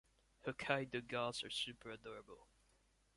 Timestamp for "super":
1.51-1.91